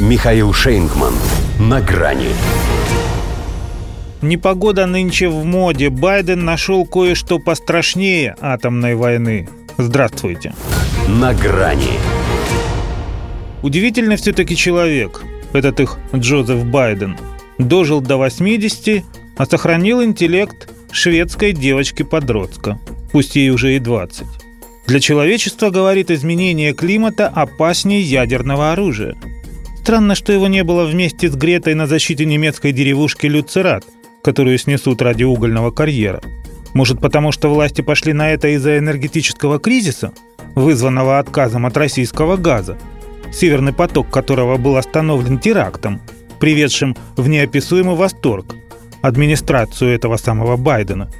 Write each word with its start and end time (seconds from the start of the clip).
Михаил 0.00 0.54
Шейнгман. 0.54 1.12
На 1.58 1.82
грани. 1.82 2.30
Непогода 4.22 4.86
нынче 4.86 5.28
в 5.28 5.44
моде. 5.44 5.90
Байден 5.90 6.42
нашел 6.42 6.86
кое-что 6.86 7.38
пострашнее 7.38 8.34
атомной 8.40 8.94
войны. 8.94 9.46
Здравствуйте. 9.76 10.54
На 11.06 11.34
грани. 11.34 11.98
Удивительный 13.62 14.16
все-таки 14.16 14.56
человек, 14.56 15.22
этот 15.52 15.80
их 15.80 15.98
Джозеф 16.14 16.64
Байден. 16.64 17.18
Дожил 17.58 18.00
до 18.00 18.16
80, 18.16 19.04
а 19.36 19.44
сохранил 19.44 20.02
интеллект 20.02 20.72
шведской 20.90 21.52
девочки-подростка, 21.52 22.78
пусть 23.12 23.36
ей 23.36 23.50
уже 23.50 23.76
и 23.76 23.78
20. 23.78 24.26
Для 24.86 24.98
человечества, 24.98 25.68
говорит, 25.68 26.10
изменение 26.10 26.72
климата 26.72 27.28
опаснее 27.28 28.00
ядерного 28.00 28.72
оружия– 28.72 29.14
Странно, 29.90 30.14
что 30.14 30.32
его 30.32 30.46
не 30.46 30.62
было 30.62 30.84
вместе 30.84 31.28
с 31.28 31.34
Гретой 31.34 31.74
на 31.74 31.88
защите 31.88 32.24
немецкой 32.24 32.70
деревушки 32.70 33.26
Люцерат, 33.26 33.84
которую 34.22 34.56
снесут 34.56 35.02
ради 35.02 35.24
угольного 35.24 35.72
карьера. 35.72 36.20
Может, 36.74 37.00
потому 37.00 37.32
что 37.32 37.52
власти 37.52 37.80
пошли 37.80 38.12
на 38.12 38.30
это 38.30 38.54
из-за 38.54 38.78
энергетического 38.78 39.58
кризиса, 39.58 40.12
вызванного 40.54 41.18
отказом 41.18 41.66
от 41.66 41.76
российского 41.76 42.36
газа, 42.36 42.78
северный 43.32 43.72
поток 43.72 44.08
которого 44.10 44.58
был 44.58 44.76
остановлен 44.76 45.40
терактом, 45.40 46.00
приведшим 46.38 46.96
в 47.16 47.28
неописуемый 47.28 47.96
восторг 47.96 48.54
администрацию 49.02 49.90
этого 49.92 50.18
самого 50.18 50.56
Байдена. 50.56 51.10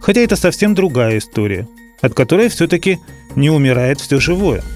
Хотя 0.00 0.22
это 0.22 0.36
совсем 0.36 0.74
другая 0.74 1.18
история, 1.18 1.68
от 2.00 2.14
которой 2.14 2.48
все-таки 2.48 3.00
не 3.36 3.50
умирает 3.50 4.00
все 4.00 4.18
живое– 4.18 4.64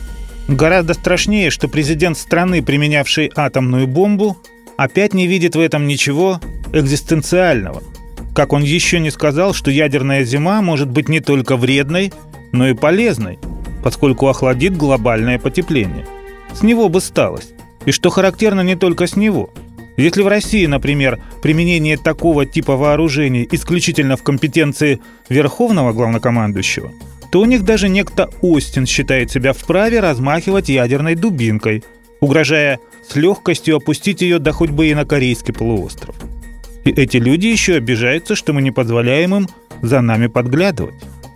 Гораздо 0.49 0.95
страшнее, 0.95 1.51
что 1.51 1.67
президент 1.67 2.17
страны, 2.17 2.63
применявший 2.63 3.33
атомную 3.35 3.89
бомбу, 3.89 4.37
опять 4.77 5.13
не 5.13 5.27
видит 5.27 5.57
в 5.57 5.61
этом 5.61 5.89
ничего 5.89 6.41
экзистенциального. 6.73 7.83
Как 8.33 8.53
он 8.53 8.63
еще 8.63 9.01
не 9.01 9.11
сказал, 9.11 9.55
что 9.55 9.73
ядерная 9.73 10.23
зима 10.23 10.63
может 10.63 10.89
быть 10.89 11.09
не 11.09 11.19
только 11.19 11.57
вредной, 11.57 12.13
но 12.53 12.69
и 12.69 12.75
полезной, 12.75 13.41
поскольку 13.83 14.29
охладит 14.29 14.77
глобальное 14.77 15.41
потепление. 15.41 16.07
С 16.55 16.63
него 16.63 16.89
бы 16.89 17.01
сталось. 17.01 17.49
И 17.85 17.91
что 17.91 18.11
характерно 18.11 18.61
не 18.61 18.77
только 18.77 19.09
с 19.09 19.17
него. 19.17 19.51
Если 19.97 20.23
в 20.23 20.29
России, 20.29 20.67
например, 20.67 21.19
применение 21.43 21.97
такого 21.97 22.47
типа 22.47 22.77
вооружений 22.77 23.49
исключительно 23.51 24.17
в 24.17 24.23
компетенции 24.23 25.01
верховного 25.29 25.93
главнокомандующего– 25.93 26.93
то 27.31 27.41
у 27.41 27.45
них 27.45 27.65
даже 27.65 27.89
некто 27.89 28.31
Остин 28.43 28.87
считает 28.87 29.31
себя 29.31 29.53
вправе 29.53 30.01
размахивать 30.01 30.69
ядерной 30.69 31.15
дубинкой, 31.15 31.85
угрожая 32.21 32.79
с 33.09 33.17
легкостью 33.17 33.77
опустить 33.77 34.23
ее 34.23 34.39
до 34.39 34.53
хоть 34.53 34.71
бы 34.71 34.89
и 34.89 34.95
на 34.95 35.05
Корейский 35.05 35.55
полуостров. 35.55 36.17
И 36.85 36.91
эти 36.91 37.17
люди 37.17 37.47
еще 37.47 37.75
обижаются, 37.75 38.37
что 38.37 38.53
мы 38.53 38.63
не 38.63 38.71
позволяем 38.71 39.35
им 39.35 39.49
за 39.83 40.01
нами 40.01 40.29
подглядывать. 40.29 40.95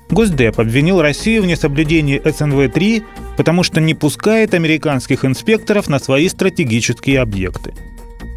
Госдеп 0.09 0.59
обвинил 0.59 1.01
Россию 1.01 1.43
в 1.43 1.47
несоблюдении 1.47 2.21
СНВ-3, 2.21 3.05
потому 3.37 3.63
что 3.63 3.81
не 3.81 3.95
пускает 3.95 4.55
американских 4.55 5.25
инспекторов 5.25 5.89
на 5.89 5.99
свои 6.01 6.29
стратегические 6.29 7.21
объекты. 7.21 7.75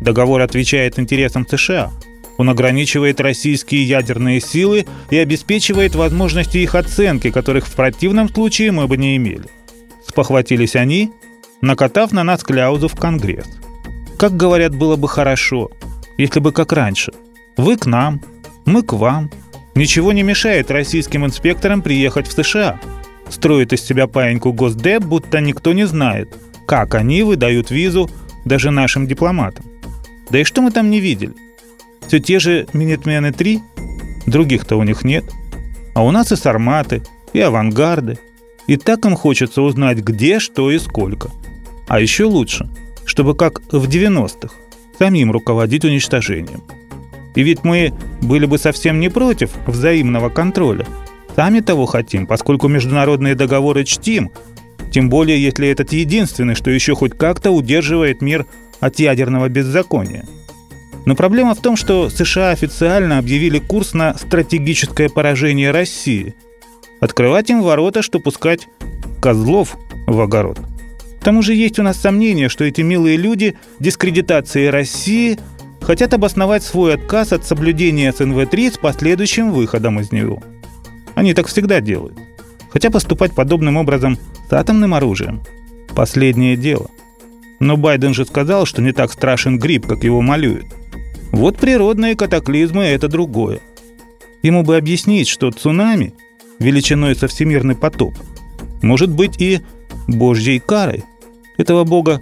Договор 0.01 0.41
отвечает 0.41 0.99
интересам 0.99 1.47
США– 1.47 1.91
он 2.38 2.50
ограничивает 2.50 3.22
российские 3.22 3.84
ядерные 3.84 4.42
силы 4.42 4.86
и 5.09 5.17
обеспечивает 5.17 5.95
возможности 5.95 6.58
их 6.58 6.76
оценки, 6.76 7.31
которых 7.31 7.67
в 7.67 7.76
противном 7.76 8.30
случае 8.30 8.72
мы 8.72 8.88
бы 8.88 8.98
не 8.98 9.16
имели. 9.17 9.45
Спохватились 10.08 10.76
они, 10.76 11.11
накатав 11.61 12.11
на 12.11 12.23
нас 12.23 12.44
кляузу 12.44 12.88
в 12.88 12.95
Конгресс. 12.95 13.48
Как 14.17 14.36
говорят, 14.36 14.76
было 14.76 14.95
бы 14.95 15.08
хорошо, 15.08 15.72
если 16.17 16.39
бы 16.39 16.52
как 16.52 16.73
раньше. 16.73 17.14
Вы 17.58 17.78
к 17.78 17.86
нам, 17.86 18.22
мы 18.66 18.84
к 18.84 18.94
вам. 18.94 19.30
Ничего 19.76 20.11
не 20.11 20.23
мешает 20.23 20.72
российским 20.72 21.26
инспекторам 21.26 21.82
приехать 21.82 22.27
в 22.27 22.32
США. 22.32 22.80
Строит 23.30 23.73
из 23.73 23.82
себя 23.82 24.08
паиньку 24.08 24.54
Госдеп, 24.54 25.04
будто 25.04 25.39
никто 25.39 25.73
не 25.73 25.86
знает, 25.86 26.36
как 26.67 26.93
они 26.95 27.23
выдают 27.23 27.72
визу 27.72 28.10
даже 28.45 28.70
нашим 28.70 29.08
дипломатам. 29.08 29.66
Да 30.30 30.39
и 30.39 30.43
что 30.43 30.61
мы 30.61 30.72
там 30.72 30.89
не 30.89 30.99
видели? 30.99 31.33
Все 32.08 32.19
те 32.19 32.39
же 32.39 32.67
Минитмены 32.73 33.31
3, 33.31 33.61
других-то 34.25 34.77
у 34.77 34.83
них 34.83 35.03
нет. 35.03 35.25
А 35.93 36.03
у 36.03 36.11
нас 36.11 36.31
и 36.31 36.36
сарматы, 36.36 37.03
и 37.33 37.39
авангарды. 37.39 38.17
И 38.67 38.77
так 38.77 39.05
им 39.05 39.15
хочется 39.15 39.61
узнать, 39.61 39.99
где, 39.99 40.39
что 40.39 40.71
и 40.71 40.80
сколько. 40.80 41.30
А 41.87 41.99
еще 41.99 42.25
лучше, 42.25 42.69
чтобы 43.05 43.36
как 43.36 43.61
в 43.71 43.87
90-х, 43.87 44.55
самим 44.97 45.31
руководить 45.31 45.86
уничтожением. 45.86 46.63
И 47.36 47.42
ведь 47.42 47.63
мы 47.63 47.93
были 48.21 48.45
бы 48.45 48.58
совсем 48.58 48.99
не 48.99 49.09
против 49.09 49.52
взаимного 49.65 50.30
контроля. 50.30 50.86
Сами 51.36 51.61
того 51.61 51.87
хотим, 51.87 52.27
поскольку 52.27 52.67
международные 52.67 53.36
договоры 53.36 53.86
чтим, 53.86 54.31
тем 54.92 55.09
более 55.09 55.42
если 55.42 55.67
этот 55.67 55.92
единственный, 55.92 56.53
что 56.53 56.69
еще 56.69 56.95
хоть 56.95 57.17
как-то 57.17 57.49
удерживает 57.52 58.21
мир 58.21 58.45
от 58.80 58.99
ядерного 58.99 59.49
беззакония– 59.49 60.25
но 61.05 61.15
проблема 61.15 61.53
в 61.53 61.61
том, 61.61 61.75
что 61.75 62.09
США 62.09 62.52
официально 62.52 63.17
объявили 63.17 63.59
курс 63.59 63.93
на 63.93 64.15
стратегическое 64.15 65.09
поражение 65.09 65.71
России. 65.71 66.36
Открывать 67.02 67.49
им 67.49 67.61
ворота, 67.61 68.02
что 68.02 68.19
пускать 68.19 68.67
козлов 69.21 69.75
в 70.08 70.19
огород. 70.21 70.59
К 71.19 71.23
тому 71.23 71.42
же 71.42 71.53
есть 71.53 71.80
у 71.80 71.83
нас 71.83 71.97
сомнения, 71.97 72.49
что 72.49 72.63
эти 72.63 72.81
милые 72.81 73.17
люди 73.17 73.55
дискредитации 73.80 74.67
России 74.67 75.39
хотят 75.81 76.13
обосновать 76.13 76.63
свой 76.63 76.95
отказ 76.95 77.33
от 77.33 77.45
соблюдения 77.45 78.11
СНВ-3 78.11 78.73
с 78.73 78.77
последующим 78.77 79.52
выходом 79.52 79.99
из 79.99 80.11
него. 80.11 80.42
Они 81.15 81.33
так 81.33 81.47
всегда 81.47 81.81
делают. 81.81 82.17
Хотя 82.71 82.89
поступать 82.89 83.36
подобным 83.36 83.77
образом 83.77 84.17
с 84.49 84.53
атомным 84.53 84.93
оружием– 84.93 85.42
последнее 85.95 86.55
дело. 86.55 86.89
Но 87.59 87.77
Байден 87.77 88.13
же 88.13 88.25
сказал, 88.25 88.65
что 88.65 88.81
не 88.81 88.93
так 88.93 89.11
страшен 89.11 89.59
грипп, 89.59 89.86
как 89.86 90.03
его 90.03 90.21
малюют– 90.21 90.65
вот 91.33 91.58
природные 91.58 92.16
катаклизмы– 92.16 92.83
это 92.86 93.08
другое. 93.08 93.60
Ему 94.44 94.64
бы 94.64 94.77
объяснить, 94.77 95.27
что 95.27 95.52
цунами, 95.52 96.14
величиной 96.60 97.16
со 97.16 97.27
всемирный 97.27 97.76
потоп, 97.76 98.14
может 98.83 99.10
быть 99.10 99.42
и 99.42 99.61
божьей 100.08 100.60
карой. 100.60 101.04
Этого 101.58 101.83
бога 101.86 102.22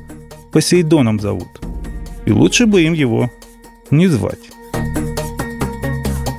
Посейдоном 0.52 1.20
зовут. 1.20 1.62
И 2.26 2.32
лучше 2.32 2.66
бы 2.66 2.84
им 2.84 2.94
его 2.94 3.30
не 3.90 4.08
звать. 4.08 4.50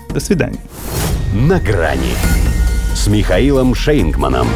До 0.08 0.20
свидания. 0.20 0.60
На 1.34 1.60
грани 1.60 2.14
с 2.94 3.06
Михаилом 3.06 3.74
Шейнгманом. 3.74 4.48